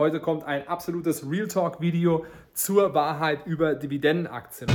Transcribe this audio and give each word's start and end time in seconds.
Heute 0.00 0.18
kommt 0.18 0.44
ein 0.44 0.66
absolutes 0.66 1.30
Real 1.30 1.46
Talk 1.46 1.82
Video 1.82 2.24
zur 2.54 2.94
Wahrheit 2.94 3.44
über 3.44 3.74
Dividendenaktien. 3.74 4.70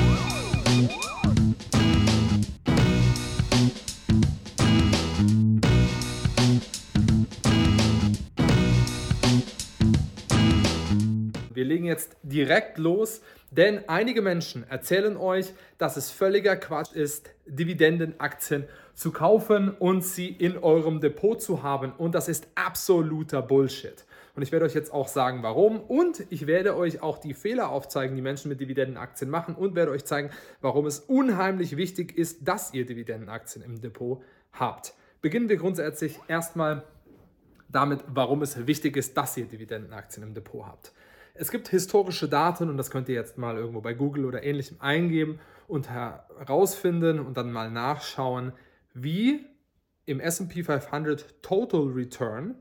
Wir 11.51 11.65
legen 11.65 11.85
jetzt 11.85 12.17
direkt 12.21 12.77
los, 12.77 13.21
denn 13.49 13.89
einige 13.89 14.21
Menschen 14.21 14.63
erzählen 14.69 15.17
euch, 15.17 15.55
dass 15.79 15.97
es 15.97 16.11
völliger 16.11 16.55
Quatsch 16.55 16.93
ist, 16.93 17.31
Dividendenaktien 17.47 18.65
zu 18.93 19.11
kaufen 19.11 19.71
und 19.71 20.03
sie 20.03 20.27
in 20.27 20.59
eurem 20.59 20.99
Depot 20.99 21.41
zu 21.41 21.63
haben. 21.63 21.93
Und 21.93 22.13
das 22.13 22.27
ist 22.27 22.47
absoluter 22.53 23.41
Bullshit. 23.41 24.05
Und 24.35 24.41
ich 24.41 24.51
werde 24.51 24.65
euch 24.65 24.75
jetzt 24.75 24.93
auch 24.93 25.07
sagen, 25.07 25.43
warum. 25.43 25.79
Und 25.79 26.25
ich 26.29 26.45
werde 26.45 26.75
euch 26.75 27.01
auch 27.01 27.17
die 27.17 27.33
Fehler 27.33 27.69
aufzeigen, 27.69 28.15
die 28.15 28.21
Menschen 28.21 28.49
mit 28.49 28.59
Dividendenaktien 28.59 29.29
machen. 29.29 29.55
Und 29.55 29.75
werde 29.75 29.91
euch 29.91 30.05
zeigen, 30.05 30.29
warum 30.61 30.85
es 30.85 30.99
unheimlich 30.99 31.77
wichtig 31.77 32.17
ist, 32.17 32.47
dass 32.47 32.73
ihr 32.73 32.85
Dividendenaktien 32.85 33.63
im 33.63 33.79
Depot 33.79 34.21
habt. 34.51 34.93
Beginnen 35.21 35.49
wir 35.49 35.57
grundsätzlich 35.57 36.19
erstmal 36.27 36.83
damit, 37.69 38.01
warum 38.07 38.41
es 38.41 38.67
wichtig 38.67 38.97
ist, 38.97 39.17
dass 39.17 39.37
ihr 39.37 39.45
Dividendenaktien 39.45 40.25
im 40.25 40.33
Depot 40.33 40.65
habt. 40.65 40.93
Es 41.33 41.51
gibt 41.51 41.67
historische 41.67 42.29
Daten 42.29 42.69
und 42.69 42.77
das 42.77 42.89
könnt 42.89 43.09
ihr 43.09 43.15
jetzt 43.15 43.37
mal 43.37 43.57
irgendwo 43.57 43.81
bei 43.81 43.93
Google 43.93 44.25
oder 44.25 44.43
ähnlichem 44.43 44.77
eingeben 44.79 45.39
und 45.67 45.89
herausfinden 45.89 47.19
und 47.19 47.35
dann 47.35 47.51
mal 47.51 47.69
nachschauen, 47.69 48.53
wie 48.93 49.45
im 50.05 50.19
SP 50.21 50.63
500 50.63 51.41
Total 51.41 51.81
Return 51.81 52.55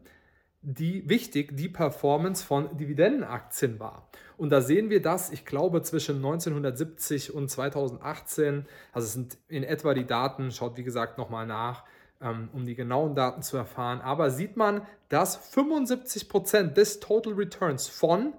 die 0.64 1.08
wichtig 1.08 1.56
die 1.56 1.68
Performance 1.68 2.44
von 2.44 2.76
Dividendenaktien 2.76 3.78
war. 3.78 4.08
Und 4.36 4.50
da 4.50 4.62
sehen 4.62 4.90
wir 4.90 5.02
das, 5.02 5.30
ich 5.30 5.44
glaube, 5.44 5.82
zwischen 5.82 6.16
1970 6.16 7.34
und 7.34 7.50
2018, 7.50 8.66
also 8.92 9.06
es 9.06 9.12
sind 9.12 9.38
in 9.48 9.62
etwa 9.62 9.94
die 9.94 10.06
Daten, 10.06 10.50
schaut 10.50 10.76
wie 10.76 10.82
gesagt 10.82 11.18
nochmal 11.18 11.46
nach, 11.46 11.84
ähm, 12.20 12.48
um 12.52 12.64
die 12.64 12.74
genauen 12.74 13.14
Daten 13.14 13.42
zu 13.42 13.56
erfahren, 13.56 14.00
aber 14.00 14.30
sieht 14.30 14.56
man, 14.56 14.82
dass 15.10 15.38
75% 15.54 16.72
des 16.72 16.98
Total 16.98 17.34
Returns 17.34 17.86
von 17.86 18.32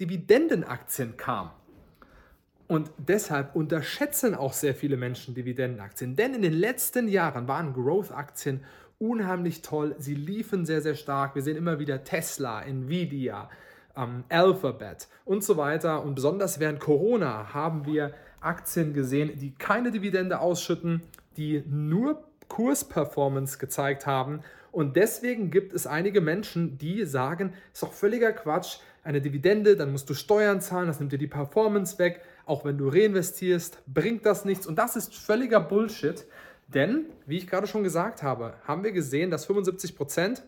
Dividendenaktien 0.00 1.16
kam. 1.16 1.50
Und 2.68 2.90
deshalb 2.98 3.54
unterschätzen 3.54 4.34
auch 4.34 4.52
sehr 4.52 4.74
viele 4.74 4.96
Menschen 4.96 5.34
Dividendenaktien. 5.34 6.16
Denn 6.16 6.34
in 6.34 6.42
den 6.42 6.52
letzten 6.52 7.06
Jahren 7.06 7.46
waren 7.46 7.72
Growth-Aktien 7.72 8.64
unheimlich 8.98 9.62
toll. 9.62 9.94
Sie 9.98 10.14
liefen 10.14 10.64
sehr, 10.66 10.80
sehr 10.80 10.94
stark. 10.94 11.34
Wir 11.34 11.42
sehen 11.42 11.56
immer 11.56 11.78
wieder 11.78 12.04
Tesla, 12.04 12.62
Nvidia, 12.62 13.50
ähm, 13.96 14.24
Alphabet 14.28 15.08
und 15.24 15.44
so 15.44 15.56
weiter. 15.56 16.02
Und 16.02 16.14
besonders 16.14 16.60
während 16.60 16.80
Corona 16.80 17.52
haben 17.54 17.86
wir 17.86 18.12
Aktien 18.40 18.94
gesehen, 18.94 19.38
die 19.38 19.54
keine 19.54 19.90
Dividende 19.90 20.40
ausschütten, 20.40 21.02
die 21.36 21.64
nur 21.66 22.24
Kursperformance 22.48 23.58
gezeigt 23.58 24.06
haben. 24.06 24.40
Und 24.72 24.96
deswegen 24.96 25.50
gibt 25.50 25.72
es 25.72 25.86
einige 25.86 26.20
Menschen, 26.20 26.78
die 26.78 27.04
sagen, 27.04 27.54
ist 27.72 27.82
doch 27.82 27.92
völliger 27.92 28.32
Quatsch, 28.32 28.78
eine 29.02 29.20
Dividende, 29.20 29.76
dann 29.76 29.92
musst 29.92 30.10
du 30.10 30.14
Steuern 30.14 30.60
zahlen, 30.60 30.88
das 30.88 30.98
nimmt 30.98 31.12
dir 31.12 31.18
die 31.18 31.28
Performance 31.28 31.98
weg. 31.98 32.22
Auch 32.44 32.64
wenn 32.64 32.76
du 32.76 32.88
reinvestierst, 32.88 33.82
bringt 33.86 34.26
das 34.26 34.44
nichts. 34.44 34.66
Und 34.66 34.76
das 34.78 34.96
ist 34.96 35.14
völliger 35.14 35.60
Bullshit. 35.60 36.26
Denn, 36.68 37.06
wie 37.26 37.38
ich 37.38 37.46
gerade 37.46 37.66
schon 37.66 37.84
gesagt 37.84 38.22
habe, 38.22 38.54
haben 38.64 38.82
wir 38.82 38.92
gesehen, 38.92 39.30
dass 39.30 39.48
75% 39.48 40.42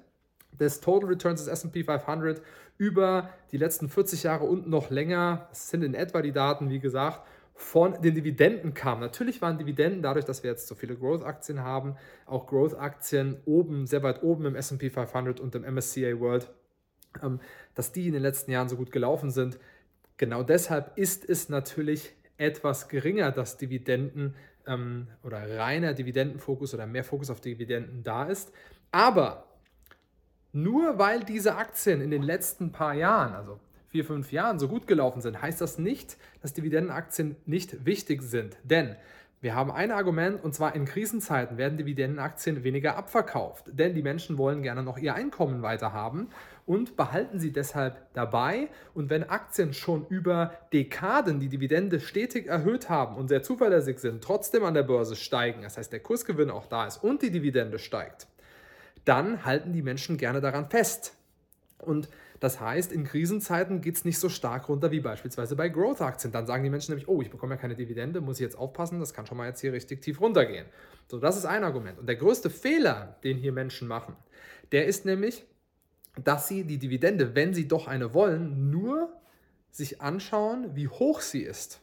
des 0.58 0.80
Total 0.80 1.08
Returns 1.08 1.44
des 1.44 1.48
SP 1.52 1.84
500 1.84 2.42
über 2.77 3.30
die 3.52 3.56
letzten 3.56 3.88
40 3.88 4.24
Jahre 4.24 4.44
und 4.44 4.69
noch 4.69 4.91
länger, 4.91 5.46
das 5.50 5.69
sind 5.70 5.83
in 5.83 5.94
etwa 5.94 6.22
die 6.22 6.33
Daten, 6.33 6.70
wie 6.70 6.80
gesagt, 6.80 7.20
von 7.55 8.00
den 8.02 8.14
Dividenden 8.14 8.74
kamen. 8.74 9.00
Natürlich 9.00 9.42
waren 9.42 9.58
Dividenden 9.58 10.02
dadurch, 10.02 10.24
dass 10.24 10.44
wir 10.44 10.50
jetzt 10.50 10.69
so 10.69 10.74
viele 10.74 10.96
Growth-Aktien 10.96 11.62
haben, 11.62 11.96
auch 12.27 12.46
Growth-Aktien 12.46 13.36
oben, 13.46 13.86
sehr 13.86 14.02
weit 14.05 14.23
oben 14.23 14.46
im 14.46 14.55
SP 14.55 14.90
500 14.90 15.40
und 15.40 15.55
im 15.56 15.62
MSCI 15.62 16.20
World 16.20 16.48
ähm, 17.23 17.40
dass 17.74 17.92
die 17.92 18.06
in 18.06 18.12
den 18.12 18.23
letzten 18.23 18.50
Jahren 18.50 18.68
so 18.68 18.77
gut 18.77 18.92
gelaufen 18.92 19.30
sind. 19.30 19.58
Genau 20.17 20.42
deshalb 20.42 20.96
ist 20.98 21.29
es 21.29 21.48
natürlich 21.48 22.14
etwas 22.36 22.89
geringer, 22.89 23.33
dass 23.33 23.56
Dividenden 23.56 24.35
ähm, 24.68 25.08
oder 25.23 25.58
reiner 25.58 25.95
Dividendenfokus 25.95 26.74
oder 26.74 26.86
mehr 26.86 27.05
Fokus 27.05 27.30
auf 27.30 27.40
Dividenden 27.40 28.02
da 28.02 28.24
ist. 28.24 28.52
Aber 28.92 29.45
nur 30.52 30.98
weil 30.98 31.24
diese 31.24 31.56
Aktien 31.56 32.01
in 32.01 32.11
den 32.11 32.23
letzten 32.23 32.73
paar 32.73 32.95
Jahren, 32.95 33.34
also 33.34 33.61
vier, 33.89 34.05
fünf 34.05 34.33
Jahren 34.33 34.58
so 34.58 34.68
gut 34.68 34.86
gelaufen 34.86 35.20
sind, 35.20 35.40
heißt 35.40 35.61
das 35.61 35.79
nicht, 35.79 36.17
dass 36.42 36.52
Dividendenaktien 36.52 37.36
nicht 37.46 37.84
wichtig 37.84 38.23
sind. 38.23 38.56
Denn 38.62 38.96
wir 39.40 39.54
haben 39.54 39.70
ein 39.70 39.92
Argument 39.92 40.42
und 40.42 40.52
zwar 40.52 40.74
in 40.74 40.84
Krisenzeiten 40.84 41.58
werden 41.58 41.78
Dividendenaktien 41.78 42.64
weniger 42.64 42.96
abverkauft, 42.96 43.66
denn 43.70 43.94
die 43.94 44.02
Menschen 44.02 44.36
wollen 44.36 44.62
gerne 44.62 44.82
noch 44.82 44.98
ihr 44.98 45.14
Einkommen 45.14 45.62
weiter 45.62 45.92
haben 45.92 46.28
und 46.66 46.96
behalten 46.96 47.38
sie 47.38 47.52
deshalb 47.52 48.12
dabei. 48.14 48.68
Und 48.94 49.10
wenn 49.10 49.22
Aktien 49.22 49.74
schon 49.74 50.06
über 50.08 50.54
Dekaden 50.72 51.38
die 51.38 51.48
Dividende 51.48 52.00
stetig 52.00 52.48
erhöht 52.48 52.90
haben 52.90 53.16
und 53.16 53.28
sehr 53.28 53.44
zuverlässig 53.44 54.00
sind, 54.00 54.24
trotzdem 54.24 54.64
an 54.64 54.74
der 54.74 54.82
Börse 54.82 55.14
steigen, 55.14 55.62
das 55.62 55.78
heißt 55.78 55.92
der 55.92 56.00
Kursgewinn 56.00 56.50
auch 56.50 56.66
da 56.66 56.86
ist 56.86 56.98
und 57.05 57.22
die 57.22 57.30
Dividende 57.30 57.78
steigt, 57.78 58.26
dann 59.05 59.44
halten 59.44 59.72
die 59.72 59.82
Menschen 59.82 60.18
gerne 60.18 60.40
daran 60.40 60.68
fest. 60.68 61.14
Und 61.78 62.08
das 62.40 62.60
heißt, 62.60 62.92
in 62.92 63.04
Krisenzeiten 63.04 63.80
geht 63.80 63.96
es 63.96 64.04
nicht 64.04 64.18
so 64.18 64.28
stark 64.28 64.68
runter 64.68 64.90
wie 64.90 65.00
beispielsweise 65.00 65.56
bei 65.56 65.68
Growth-Aktien. 65.68 66.32
Dann 66.32 66.46
sagen 66.46 66.62
die 66.62 66.70
Menschen 66.70 66.92
nämlich, 66.92 67.08
oh, 67.08 67.20
ich 67.20 67.30
bekomme 67.30 67.54
ja 67.54 67.60
keine 67.60 67.74
Dividende, 67.74 68.20
muss 68.20 68.36
ich 68.36 68.42
jetzt 68.42 68.56
aufpassen, 68.56 69.00
das 69.00 69.12
kann 69.12 69.26
schon 69.26 69.36
mal 69.36 69.48
jetzt 69.48 69.60
hier 69.60 69.72
richtig 69.72 70.02
tief 70.02 70.20
runtergehen. 70.20 70.66
So, 71.08 71.18
das 71.18 71.36
ist 71.36 71.46
ein 71.46 71.64
Argument. 71.64 71.98
Und 71.98 72.06
der 72.06 72.16
größte 72.16 72.50
Fehler, 72.50 73.16
den 73.24 73.38
hier 73.38 73.52
Menschen 73.52 73.88
machen, 73.88 74.14
der 74.70 74.86
ist 74.86 75.04
nämlich, 75.04 75.44
dass 76.22 76.48
sie 76.48 76.64
die 76.64 76.78
Dividende, 76.78 77.34
wenn 77.34 77.54
sie 77.54 77.66
doch 77.66 77.88
eine 77.88 78.14
wollen, 78.14 78.70
nur 78.70 79.12
sich 79.70 80.00
anschauen, 80.00 80.74
wie 80.74 80.88
hoch 80.88 81.20
sie 81.20 81.42
ist. 81.42 81.80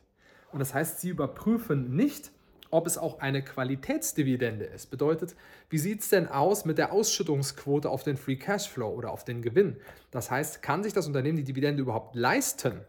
Und 0.51 0.59
das 0.59 0.73
heißt, 0.73 1.01
sie 1.01 1.09
überprüfen 1.09 1.95
nicht, 1.95 2.31
ob 2.71 2.87
es 2.87 2.97
auch 2.97 3.19
eine 3.19 3.43
Qualitätsdividende 3.43 4.65
ist. 4.65 4.91
Bedeutet, 4.91 5.35
wie 5.69 5.77
sieht 5.77 6.01
es 6.01 6.09
denn 6.09 6.27
aus 6.27 6.65
mit 6.65 6.77
der 6.77 6.91
Ausschüttungsquote 6.91 7.89
auf 7.89 8.03
den 8.03 8.17
Free 8.17 8.35
Cashflow 8.35 8.89
oder 8.89 9.11
auf 9.11 9.23
den 9.25 9.41
Gewinn? 9.41 9.77
Das 10.11 10.31
heißt, 10.31 10.61
kann 10.61 10.83
sich 10.83 10.93
das 10.93 11.07
Unternehmen 11.07 11.37
die 11.37 11.43
Dividende 11.43 11.81
überhaupt 11.81 12.15
leisten? 12.15 12.81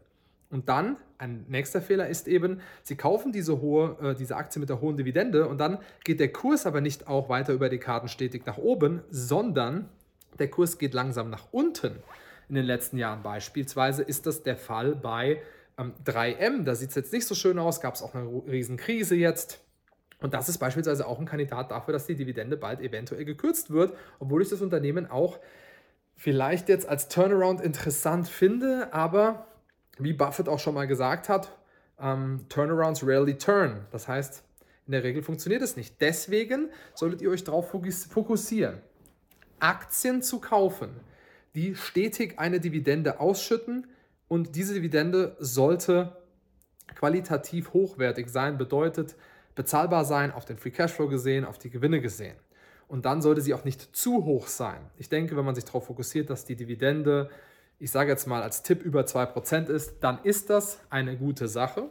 Und 0.51 0.69
dann, 0.69 0.97
ein 1.19 1.45
nächster 1.49 1.83
Fehler 1.83 2.09
ist 2.09 2.29
eben, 2.29 2.61
Sie 2.83 2.97
kaufen 2.97 3.33
diese, 3.33 3.61
hohe, 3.61 3.97
äh, 4.01 4.15
diese 4.15 4.37
Aktie 4.37 4.61
mit 4.61 4.69
der 4.69 4.81
hohen 4.81 4.97
Dividende 4.97 5.49
und 5.49 5.59
dann 5.59 5.79
geht 6.05 6.21
der 6.21 6.33
Kurs 6.33 6.67
aber 6.67 6.81
nicht 6.81 7.09
auch 7.09 7.29
weiter 7.29 7.53
über 7.53 7.69
die 7.69 7.79
Karten 7.79 8.09
stetig 8.09 8.47
nach 8.47 8.59
oben, 8.59 9.03
sondern 9.11 9.89
der 10.39 10.49
Kurs 10.49 10.79
geht 10.79 10.95
langsam 10.95 11.31
nach 11.31 11.49
unten. 11.51 11.97
In 12.49 12.55
den 12.55 12.65
letzten 12.65 12.97
Jahren 12.97 13.23
beispielsweise 13.23 14.03
ist 14.03 14.27
das 14.27 14.45
der 14.45 14.57
Fall 14.57 14.95
bei 14.95 15.43
ähm, 15.79 15.93
3M. 16.05 16.63
Da 16.65 16.75
sieht 16.75 16.91
es 16.91 16.95
jetzt 16.95 17.13
nicht 17.13 17.27
so 17.27 17.35
schön 17.35 17.59
aus, 17.59 17.81
gab 17.81 17.95
es 17.95 18.03
auch 18.03 18.15
eine 18.15 18.29
Riesenkrise 18.47 19.17
jetzt. 19.17 19.66
Und 20.21 20.34
das 20.34 20.49
ist 20.49 20.59
beispielsweise 20.59 21.06
auch 21.06 21.19
ein 21.19 21.27
Kandidat 21.27 21.71
dafür, 21.71 21.93
dass 21.93 22.06
die 22.06 22.15
Dividende 22.15 22.56
bald 22.56 22.81
eventuell 22.81 23.25
gekürzt 23.25 23.71
wird, 23.71 23.97
obwohl 24.19 24.43
ich 24.43 24.49
das 24.49 24.62
Unternehmen 24.62 25.10
auch 25.10 25.38
vielleicht 26.16 26.69
jetzt 26.69 26.88
als 26.88 27.09
Turnaround 27.09 27.60
interessant 27.60 28.28
finde, 28.28 28.93
aber 28.93 29.47
wie 29.99 30.15
Buffett 30.15 30.49
auch 30.49 30.59
schon 30.59 30.75
mal 30.75 30.87
gesagt 30.87 31.28
hat, 31.28 31.56
ähm, 32.00 32.47
Turnarounds 32.49 33.06
rarely 33.06 33.37
turn. 33.37 33.87
Das 33.91 34.09
heißt, 34.09 34.43
in 34.87 34.93
der 34.93 35.03
Regel 35.03 35.22
funktioniert 35.22 35.62
es 35.62 35.77
nicht. 35.77 36.00
Deswegen 36.00 36.71
solltet 36.94 37.21
ihr 37.21 37.31
euch 37.31 37.44
darauf 37.44 37.71
fokussieren, 37.71 38.81
Aktien 39.59 40.22
zu 40.22 40.41
kaufen, 40.41 40.91
die 41.54 41.75
stetig 41.75 42.38
eine 42.38 42.60
Dividende 42.60 43.21
ausschütten 43.21 43.87
und 44.28 44.57
diese 44.57 44.74
Dividende 44.74 45.36
sollte 45.39 46.16
qualitativ 46.95 47.72
hochwertig 47.72 48.28
sein, 48.28 48.59
bedeutet, 48.59 49.16
bezahlbar 49.57 50.05
sein, 50.05 50.31
auf 50.31 50.45
den 50.45 50.59
Free 50.59 50.71
Cashflow 50.71 51.09
gesehen, 51.09 51.45
auf 51.45 51.59
die 51.59 51.71
Gewinne 51.71 52.01
gesehen. 52.01 52.37
Und 52.87 53.05
dann 53.05 53.21
sollte 53.21 53.41
sie 53.41 53.53
auch 53.53 53.65
nicht 53.65 53.97
zu 53.97 54.25
hoch 54.25 54.47
sein. 54.47 54.79
Ich 54.97 55.09
denke, 55.09 55.37
wenn 55.37 55.45
man 55.45 55.57
sich 55.57 55.65
darauf 55.65 55.87
fokussiert, 55.87 56.31
dass 56.31 56.45
die 56.45 56.55
Dividende, 56.55 57.31
ich 57.81 57.91
sage 57.91 58.11
jetzt 58.11 58.27
mal 58.27 58.43
als 58.43 58.63
Tipp 58.63 58.83
über 58.83 59.01
2% 59.01 59.67
ist, 59.69 59.97
dann 60.01 60.21
ist 60.23 60.51
das 60.51 60.79
eine 60.89 61.17
gute 61.17 61.49
Sache. 61.49 61.91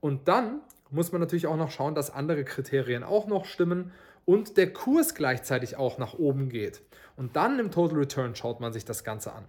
Und 0.00 0.26
dann 0.26 0.60
muss 0.90 1.12
man 1.12 1.20
natürlich 1.20 1.46
auch 1.46 1.56
noch 1.56 1.70
schauen, 1.70 1.94
dass 1.94 2.12
andere 2.12 2.44
Kriterien 2.44 3.04
auch 3.04 3.28
noch 3.28 3.44
stimmen 3.44 3.92
und 4.24 4.56
der 4.56 4.72
Kurs 4.72 5.14
gleichzeitig 5.14 5.76
auch 5.76 5.98
nach 5.98 6.14
oben 6.14 6.48
geht. 6.48 6.82
Und 7.16 7.36
dann 7.36 7.58
im 7.58 7.70
Total 7.70 7.98
Return 7.98 8.34
schaut 8.34 8.60
man 8.60 8.72
sich 8.72 8.84
das 8.84 9.04
Ganze 9.04 9.32
an. 9.32 9.44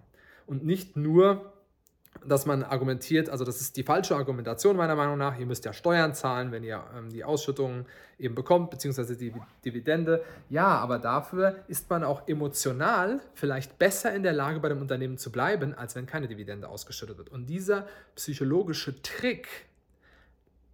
Und 0.46 0.64
nicht 0.64 0.96
nur 0.96 1.52
dass 2.24 2.46
man 2.46 2.62
argumentiert, 2.62 3.28
also 3.28 3.44
das 3.44 3.60
ist 3.60 3.76
die 3.76 3.82
falsche 3.82 4.16
Argumentation 4.16 4.76
meiner 4.76 4.94
Meinung 4.94 5.18
nach. 5.18 5.38
Ihr 5.38 5.46
müsst 5.46 5.64
ja 5.64 5.72
Steuern 5.72 6.14
zahlen, 6.14 6.52
wenn 6.52 6.62
ihr 6.62 6.82
ähm, 6.96 7.10
die 7.10 7.24
Ausschüttungen 7.24 7.86
eben 8.18 8.34
bekommt, 8.34 8.70
beziehungsweise 8.70 9.16
die 9.16 9.32
Dividende. 9.64 10.24
Ja, 10.48 10.66
aber 10.66 10.98
dafür 10.98 11.56
ist 11.68 11.90
man 11.90 12.04
auch 12.04 12.26
emotional 12.28 13.20
vielleicht 13.34 13.78
besser 13.78 14.14
in 14.14 14.22
der 14.22 14.32
Lage, 14.32 14.60
bei 14.60 14.68
dem 14.68 14.80
Unternehmen 14.80 15.18
zu 15.18 15.30
bleiben, 15.32 15.74
als 15.74 15.96
wenn 15.96 16.06
keine 16.06 16.28
Dividende 16.28 16.68
ausgeschüttet 16.68 17.18
wird. 17.18 17.28
Und 17.28 17.46
dieser 17.46 17.86
psychologische 18.14 19.02
Trick, 19.02 19.48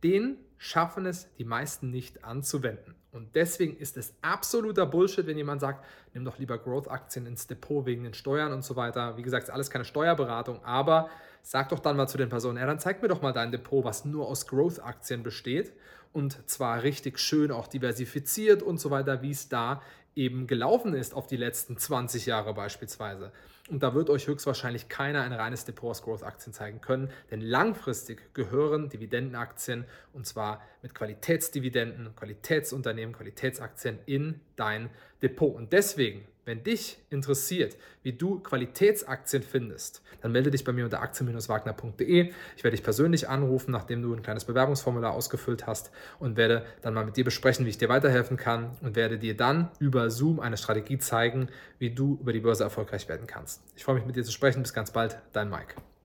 den 0.02 0.36
schaffen 0.62 1.06
es 1.06 1.26
die 1.38 1.44
meisten 1.46 1.90
nicht 1.90 2.22
anzuwenden. 2.22 2.94
Und 3.12 3.34
deswegen 3.34 3.78
ist 3.78 3.96
es 3.96 4.12
absoluter 4.20 4.84
Bullshit, 4.84 5.26
wenn 5.26 5.38
jemand 5.38 5.62
sagt, 5.62 5.82
nimm 6.12 6.26
doch 6.26 6.38
lieber 6.38 6.58
Growth-Aktien 6.58 7.24
ins 7.24 7.46
Depot 7.46 7.86
wegen 7.86 8.04
den 8.04 8.12
Steuern 8.12 8.52
und 8.52 8.62
so 8.62 8.76
weiter. 8.76 9.16
Wie 9.16 9.22
gesagt, 9.22 9.44
ist 9.44 9.50
alles 9.50 9.70
keine 9.70 9.86
Steuerberatung, 9.86 10.62
aber 10.62 11.08
sag 11.42 11.70
doch 11.70 11.78
dann 11.78 11.96
mal 11.96 12.08
zu 12.08 12.18
den 12.18 12.28
Personen, 12.28 12.58
ja, 12.58 12.66
dann 12.66 12.78
zeig 12.78 13.00
mir 13.00 13.08
doch 13.08 13.22
mal 13.22 13.32
dein 13.32 13.50
Depot, 13.50 13.84
was 13.84 14.04
nur 14.04 14.28
aus 14.28 14.46
Growth-Aktien 14.46 15.22
besteht 15.22 15.72
und 16.12 16.46
zwar 16.48 16.82
richtig 16.82 17.18
schön 17.18 17.50
auch 17.50 17.66
diversifiziert 17.66 18.62
und 18.62 18.78
so 18.78 18.90
weiter, 18.90 19.22
wie 19.22 19.30
es 19.30 19.48
da 19.48 19.80
eben 20.20 20.46
gelaufen 20.46 20.92
ist 20.92 21.14
auf 21.14 21.26
die 21.26 21.38
letzten 21.38 21.78
20 21.78 22.26
Jahre 22.26 22.52
beispielsweise. 22.52 23.32
Und 23.70 23.82
da 23.82 23.94
wird 23.94 24.10
euch 24.10 24.26
höchstwahrscheinlich 24.26 24.88
keiner 24.88 25.22
ein 25.22 25.32
reines 25.32 25.64
Depot 25.64 25.90
aus 25.90 26.02
Growth-Aktien 26.02 26.52
zeigen 26.52 26.80
können, 26.82 27.10
denn 27.30 27.40
langfristig 27.40 28.34
gehören 28.34 28.90
Dividendenaktien 28.90 29.86
und 30.12 30.26
zwar 30.26 30.62
mit 30.82 30.94
Qualitätsdividenden, 30.94 32.14
Qualitätsunternehmen, 32.16 33.14
Qualitätsaktien 33.14 33.98
in 34.04 34.40
dein 34.56 34.90
Depot. 35.22 35.54
Und 35.54 35.72
deswegen 35.72 36.26
wenn 36.50 36.64
dich 36.64 36.98
interessiert, 37.10 37.76
wie 38.02 38.12
du 38.12 38.40
Qualitätsaktien 38.40 39.42
findest, 39.42 40.02
dann 40.20 40.32
melde 40.32 40.50
dich 40.50 40.64
bei 40.64 40.72
mir 40.72 40.84
unter 40.84 41.00
aktien-wagner.de. 41.00 42.32
Ich 42.56 42.64
werde 42.64 42.76
dich 42.76 42.82
persönlich 42.82 43.28
anrufen, 43.28 43.70
nachdem 43.70 44.02
du 44.02 44.12
ein 44.12 44.22
kleines 44.22 44.46
Bewerbungsformular 44.46 45.12
ausgefüllt 45.12 45.68
hast 45.68 45.92
und 46.18 46.36
werde 46.36 46.64
dann 46.82 46.94
mal 46.94 47.04
mit 47.04 47.16
dir 47.16 47.24
besprechen, 47.24 47.66
wie 47.66 47.70
ich 47.70 47.78
dir 47.78 47.88
weiterhelfen 47.88 48.36
kann 48.36 48.76
und 48.80 48.96
werde 48.96 49.18
dir 49.18 49.36
dann 49.36 49.70
Zoom 50.10 50.40
eine 50.40 50.56
Strategie 50.56 50.98
zeigen, 50.98 51.48
wie 51.78 51.90
du 51.90 52.18
über 52.20 52.32
die 52.32 52.40
Börse 52.40 52.64
erfolgreich 52.64 53.08
werden 53.08 53.26
kannst. 53.26 53.62
Ich 53.76 53.84
freue 53.84 53.96
mich 53.96 54.06
mit 54.06 54.16
dir 54.16 54.24
zu 54.24 54.32
sprechen. 54.32 54.62
Bis 54.62 54.72
ganz 54.72 54.90
bald, 54.90 55.18
dein 55.32 55.50
Mike. 55.50 55.74